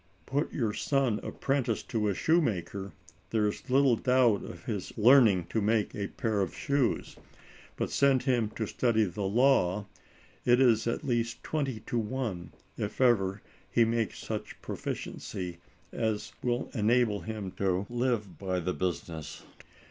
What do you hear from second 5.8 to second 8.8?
a pair of shoes; but send him to